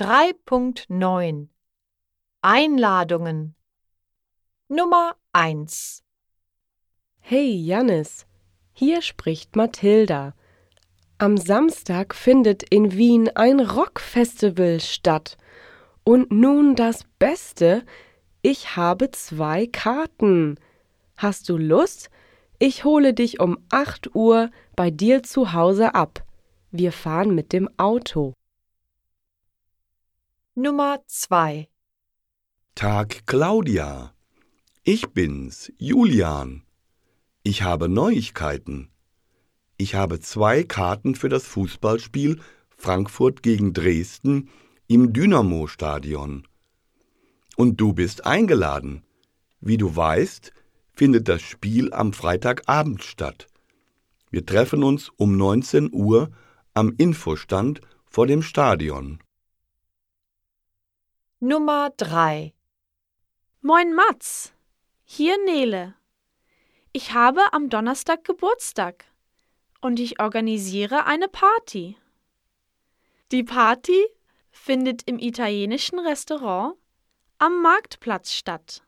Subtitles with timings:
[0.00, 1.48] 3.9
[2.40, 3.56] Einladungen
[4.68, 6.04] Nummer 1
[7.18, 8.24] Hey Jannis,
[8.72, 10.36] hier spricht Mathilda.
[11.18, 15.36] Am Samstag findet in Wien ein Rockfestival statt.
[16.04, 17.84] Und nun das Beste,
[18.40, 20.60] ich habe zwei Karten.
[21.16, 22.08] Hast du Lust?
[22.60, 26.24] Ich hole dich um 8 Uhr bei dir zu Hause ab.
[26.70, 28.34] Wir fahren mit dem Auto.
[30.60, 31.68] Nummer 2
[32.74, 34.12] Tag Claudia.
[34.82, 36.64] Ich bin's, Julian.
[37.44, 38.90] Ich habe Neuigkeiten.
[39.76, 42.40] Ich habe zwei Karten für das Fußballspiel
[42.76, 44.50] Frankfurt gegen Dresden
[44.88, 46.48] im Dynamo-Stadion.
[47.56, 49.04] Und du bist eingeladen.
[49.60, 50.52] Wie du weißt,
[50.92, 53.46] findet das Spiel am Freitagabend statt.
[54.32, 56.32] Wir treffen uns um 19 Uhr
[56.74, 59.20] am Infostand vor dem Stadion.
[61.40, 62.52] Nummer 3
[63.60, 64.52] Moin Mats,
[65.04, 65.94] hier Nele.
[66.90, 69.04] Ich habe am Donnerstag Geburtstag
[69.80, 71.96] und ich organisiere eine Party.
[73.30, 74.04] Die Party
[74.50, 76.74] findet im italienischen Restaurant
[77.38, 78.82] am Marktplatz statt.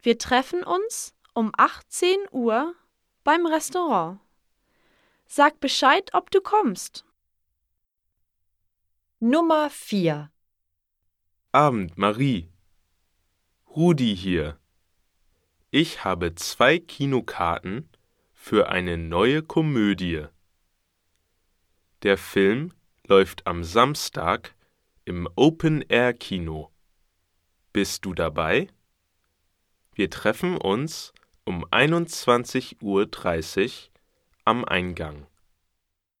[0.00, 2.76] Wir treffen uns um 18 Uhr
[3.24, 4.20] beim Restaurant.
[5.26, 7.04] Sag Bescheid, ob du kommst.
[9.18, 10.30] Nummer 4
[11.54, 12.48] Abend, Marie.
[13.68, 14.58] Rudi hier.
[15.70, 17.88] Ich habe zwei Kinokarten
[18.32, 20.24] für eine neue Komödie.
[22.02, 22.72] Der Film
[23.06, 24.56] läuft am Samstag
[25.04, 26.72] im Open-Air-Kino.
[27.72, 28.66] Bist du dabei?
[29.94, 31.12] Wir treffen uns
[31.44, 33.08] um 21.30 Uhr
[34.44, 35.28] am Eingang.